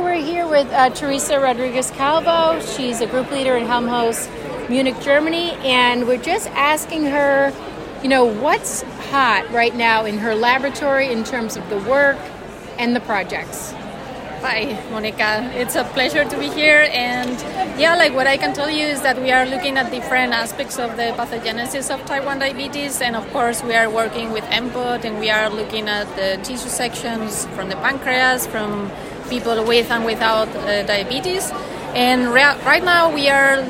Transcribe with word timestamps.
We're 0.00 0.22
here 0.22 0.46
with 0.46 0.70
uh, 0.72 0.90
Teresa 0.90 1.40
Rodriguez 1.40 1.90
Calvo. 1.90 2.60
She's 2.60 3.00
a 3.00 3.06
group 3.06 3.30
leader 3.30 3.56
in 3.56 3.64
Helmholtz, 3.64 4.28
Munich, 4.68 5.00
Germany, 5.00 5.52
and 5.62 6.06
we're 6.06 6.22
just 6.22 6.48
asking 6.50 7.06
her, 7.06 7.50
you 8.02 8.08
know, 8.10 8.26
what's 8.26 8.82
hot 9.10 9.50
right 9.50 9.74
now 9.74 10.04
in 10.04 10.18
her 10.18 10.34
laboratory 10.34 11.10
in 11.10 11.24
terms 11.24 11.56
of 11.56 11.66
the 11.70 11.78
work 11.78 12.18
and 12.78 12.94
the 12.94 13.00
projects. 13.00 13.72
Hi, 14.42 14.78
Monica. 14.90 15.50
It's 15.54 15.76
a 15.76 15.84
pleasure 15.84 16.24
to 16.24 16.38
be 16.38 16.48
here. 16.48 16.88
And 16.92 17.40
yeah, 17.80 17.96
like 17.96 18.12
what 18.12 18.26
I 18.26 18.36
can 18.36 18.52
tell 18.52 18.70
you 18.70 18.84
is 18.84 19.00
that 19.00 19.20
we 19.20 19.32
are 19.32 19.46
looking 19.46 19.78
at 19.78 19.90
different 19.90 20.34
aspects 20.34 20.78
of 20.78 20.96
the 20.96 21.14
pathogenesis 21.16 21.92
of 21.92 22.04
type 22.04 22.24
1 22.24 22.38
diabetes. 22.38 23.00
And 23.00 23.16
of 23.16 23.26
course, 23.32 23.62
we 23.62 23.74
are 23.74 23.88
working 23.88 24.30
with 24.30 24.44
nPOD 24.44 25.04
and 25.04 25.18
we 25.18 25.30
are 25.30 25.48
looking 25.48 25.88
at 25.88 26.04
the 26.16 26.40
tissue 26.44 26.68
sections 26.68 27.46
from 27.56 27.70
the 27.70 27.76
pancreas, 27.76 28.46
from 28.46 28.90
people 29.28 29.64
with 29.64 29.90
and 29.90 30.04
without 30.04 30.48
uh, 30.48 30.82
diabetes. 30.84 31.50
And 31.94 32.32
right 32.32 32.84
now, 32.84 33.14
we 33.14 33.28
are 33.28 33.62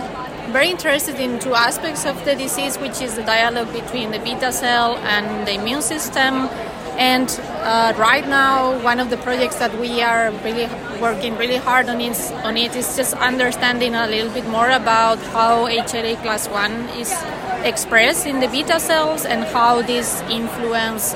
very 0.52 0.70
interested 0.70 1.20
in 1.20 1.38
two 1.38 1.55
aspects 1.55 2.06
of 2.06 2.24
the 2.24 2.34
disease, 2.34 2.79
which 2.79 3.01
is 3.01 3.16
the 3.16 3.23
dialogue 3.23 3.73
between 3.73 4.10
the 4.10 4.19
beta 4.19 4.52
cell 4.52 4.96
and 4.98 5.46
the 5.46 5.55
immune 5.55 5.82
system 5.82 6.48
and 6.98 7.29
uh, 7.60 7.92
right 7.98 8.27
now, 8.27 8.82
one 8.82 9.01
of 9.01 9.10
the 9.10 9.19
projects 9.19 9.56
that 9.56 9.79
we 9.79 10.01
are 10.01 10.30
really 10.42 10.66
working 10.98 11.37
really 11.37 11.59
hard 11.59 11.91
on 11.91 12.01
is 12.01 12.32
on 12.43 12.57
it 12.57 12.74
is 12.74 12.96
just 12.96 13.12
understanding 13.15 13.95
a 13.95 14.07
little 14.07 14.32
bit 14.32 14.48
more 14.48 14.70
about 14.70 15.18
how 15.37 15.68
HLA 15.68 16.16
class 16.23 16.48
one 16.48 16.73
is 16.96 17.12
expressed 17.65 18.27
in 18.27 18.41
the 18.41 18.48
beta 18.48 18.80
cells 18.80 19.27
and 19.27 19.45
how 19.45 19.82
this 19.82 20.23
influence 20.30 21.15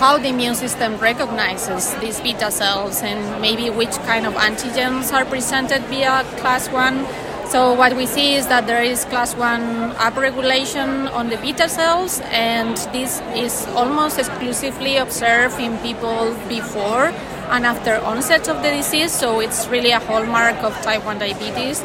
how 0.00 0.16
the 0.16 0.28
immune 0.28 0.54
system 0.54 0.96
recognizes 0.96 1.94
these 1.96 2.18
beta 2.22 2.50
cells 2.50 3.02
and 3.02 3.20
maybe 3.42 3.68
which 3.68 3.94
kind 4.08 4.24
of 4.24 4.32
antigens 4.32 5.12
are 5.12 5.26
presented 5.26 5.82
via 5.92 6.24
class 6.40 6.70
one. 6.70 7.06
So 7.50 7.74
what 7.74 7.94
we 7.94 8.06
see 8.06 8.34
is 8.34 8.46
that 8.46 8.66
there 8.66 8.82
is 8.82 9.04
class 9.04 9.34
1 9.34 9.92
upregulation 9.96 11.12
on 11.12 11.28
the 11.28 11.36
beta 11.36 11.68
cells 11.68 12.22
and 12.32 12.78
this 12.96 13.20
is 13.36 13.66
almost 13.76 14.18
exclusively 14.18 14.96
observed 14.96 15.60
in 15.60 15.76
people 15.78 16.32
before 16.48 17.12
and 17.52 17.66
after 17.66 17.96
onset 17.98 18.48
of 18.48 18.62
the 18.62 18.70
disease. 18.70 19.12
So 19.12 19.40
it's 19.40 19.68
really 19.68 19.90
a 19.90 19.98
hallmark 19.98 20.56
of 20.64 20.72
type 20.80 21.04
1 21.04 21.18
diabetes 21.18 21.84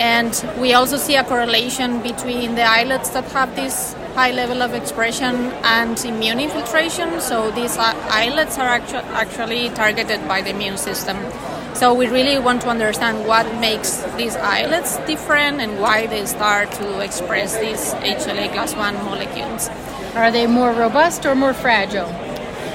and 0.00 0.44
we 0.58 0.72
also 0.72 0.96
see 0.96 1.14
a 1.14 1.22
correlation 1.22 2.00
between 2.02 2.54
the 2.54 2.64
islets 2.64 3.10
that 3.10 3.24
have 3.32 3.54
this 3.54 3.92
high 4.14 4.32
level 4.32 4.62
of 4.62 4.72
expression 4.72 5.34
and 5.62 6.02
immune 6.04 6.40
infiltration 6.40 7.20
so 7.20 7.50
these 7.50 7.76
islets 7.76 8.58
are 8.58 8.68
actu- 8.68 9.06
actually 9.22 9.68
targeted 9.70 10.26
by 10.26 10.40
the 10.40 10.50
immune 10.50 10.78
system 10.78 11.16
so 11.74 11.94
we 11.94 12.08
really 12.08 12.38
want 12.38 12.62
to 12.62 12.68
understand 12.68 13.26
what 13.26 13.46
makes 13.60 14.02
these 14.16 14.36
islets 14.36 14.96
different 15.06 15.60
and 15.60 15.80
why 15.80 16.06
they 16.06 16.26
start 16.26 16.72
to 16.72 17.00
express 17.00 17.56
these 17.58 17.94
HLA 17.94 18.52
class 18.52 18.74
1 18.74 18.94
molecules. 19.04 19.68
Are 20.14 20.30
they 20.30 20.46
more 20.46 20.72
robust 20.72 21.24
or 21.24 21.34
more 21.34 21.54
fragile? 21.54 22.29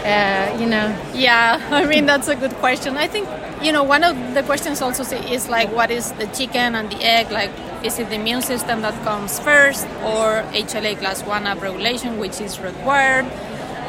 Uh, 0.06 0.56
you 0.60 0.68
know. 0.68 0.96
Yeah, 1.16 1.60
I 1.72 1.86
mean 1.86 2.06
that's 2.06 2.28
a 2.28 2.36
good 2.36 2.54
question. 2.62 2.96
I 2.96 3.08
think 3.08 3.28
you 3.64 3.72
know 3.72 3.84
one 3.84 4.04
of 4.04 4.16
the 4.36 4.44
questions 4.44 4.82
also 4.82 5.04
is 5.04 5.50
like 5.50 5.72
what 5.72 5.90
is 5.90 6.12
the 6.14 6.28
chicken 6.28 6.76
and 6.76 6.92
the 6.92 7.04
egg? 7.04 7.32
Like 7.32 7.50
is 7.84 7.98
it 7.98 8.10
the 8.10 8.16
immune 8.16 8.42
system 8.42 8.82
that 8.82 8.94
comes 9.04 9.40
first 9.40 9.88
or 10.04 10.44
HLA 10.54 10.98
class 10.98 11.24
1 11.24 11.44
upregulation 11.46 12.20
which 12.20 12.40
is 12.40 12.60
required? 12.60 13.26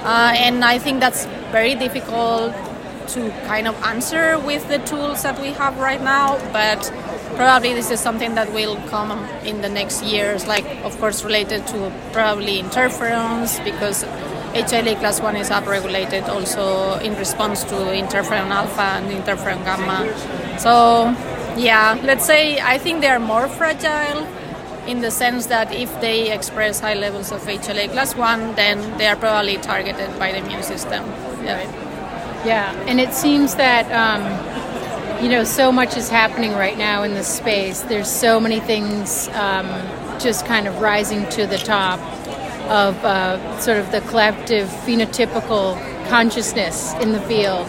Uh, 0.05 0.33
and 0.37 0.65
I 0.65 0.79
think 0.79 1.01
that's 1.01 1.27
very 1.53 1.75
difficult 1.75 2.55
to 3.09 3.31
kind 3.47 3.69
of 3.69 3.75
answer 3.83 4.39
with 4.39 4.67
the 4.69 4.79
tools 4.79 5.23
that 5.23 5.41
we 5.41 5.49
have 5.53 5.79
right 5.79 6.03
now, 6.03 6.39
but 6.53 6.91
probably 7.37 7.75
this 7.75 7.91
is 7.91 8.01
something 8.01 8.35
that 8.35 8.53
will 8.53 8.77
come 8.89 9.13
in 9.45 9.63
the 9.63 9.69
next 9.69 10.03
years, 10.03 10.47
like, 10.47 10.65
of 10.85 10.99
course, 10.99 11.23
related 11.23 11.67
to 11.69 11.93
probably 12.13 12.63
interferons, 12.63 13.63
because 13.65 14.05
HLA 14.55 14.99
class 14.99 15.21
1 15.21 15.37
is 15.37 15.51
upregulated 15.51 16.29
also 16.29 16.99
in 17.01 17.15
response 17.17 17.63
to 17.65 17.75
interferon 17.75 18.49
alpha 18.49 18.81
and 18.81 19.11
interferon 19.13 19.63
gamma. 19.65 20.09
So, 20.59 21.15
yeah, 21.59 22.01
let's 22.03 22.25
say 22.25 22.59
I 22.61 22.79
think 22.79 23.03
they 23.03 23.09
are 23.09 23.19
more 23.19 23.49
fragile 23.49 24.27
in 24.87 25.01
the 25.01 25.11
sense 25.11 25.47
that 25.47 25.73
if 25.75 26.01
they 26.01 26.33
express 26.33 26.81
high 26.81 26.95
levels 26.95 27.33
of 27.33 27.43
HLA 27.43 27.91
class 27.91 28.15
1, 28.15 28.55
then 28.55 28.97
they 28.99 29.07
are 29.07 29.17
probably 29.17 29.59
targeted 29.59 30.19
by 30.19 30.33
the 30.33 30.39
immune 30.39 30.63
system. 30.63 31.05
Yeah. 31.45 31.61
Yeah, 32.47 32.73
and 32.87 33.01
it 33.01 33.13
seems 33.13 33.57
that 33.57 33.91
um, 33.91 34.23
you 35.21 35.29
know 35.29 35.45
so 35.45 35.73
much 35.73 35.97
is 35.97 36.09
happening 36.09 36.53
right 36.53 36.77
now 36.77 37.03
in 37.03 37.15
this 37.15 37.29
space. 37.29 37.81
There's 37.83 38.11
so 38.11 38.39
many 38.39 38.61
things 38.61 39.29
um, 39.29 39.67
just 40.19 40.47
kind 40.47 40.67
of 40.67 40.81
rising 40.81 41.29
to 41.31 41.47
the 41.47 41.59
top 41.59 42.01
of 42.69 42.97
uh, 43.05 43.61
sort 43.61 43.79
of 43.79 43.91
the 43.93 44.01
collective 44.03 44.69
phenotypical 44.69 45.77
consciousness 46.09 46.95
in 46.95 47.13
the 47.13 47.21
field. 47.23 47.67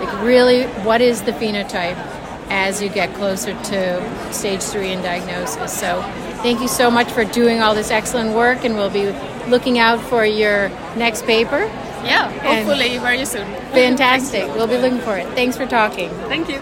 Like, 0.00 0.22
really, 0.22 0.64
what 0.82 1.00
is 1.00 1.22
the 1.22 1.32
phenotype 1.32 1.96
as 2.50 2.82
you 2.82 2.88
get 2.88 3.14
closer 3.14 3.52
to 3.52 4.32
stage 4.32 4.62
three 4.62 4.92
in 4.92 5.02
diagnosis? 5.02 5.78
So, 5.78 6.02
thank 6.42 6.60
you 6.60 6.68
so 6.68 6.90
much 6.90 7.10
for 7.12 7.24
doing 7.24 7.60
all 7.60 7.74
this 7.74 7.90
excellent 7.90 8.34
work, 8.34 8.64
and 8.64 8.74
we'll 8.74 8.90
be 8.90 9.06
looking 9.48 9.78
out 9.78 10.00
for 10.00 10.24
your 10.24 10.68
next 10.96 11.24
paper. 11.24 11.70
Yeah, 12.02 12.30
hopefully 12.40 12.94
and 12.94 13.02
very 13.02 13.24
soon. 13.24 13.46
Fantastic. 13.72 14.46
we'll 14.54 14.66
be 14.66 14.78
looking 14.78 15.00
for 15.00 15.16
it. 15.18 15.26
Thanks 15.34 15.56
for 15.56 15.66
talking. 15.66 16.08
Thank 16.28 16.48
you. 16.48 16.60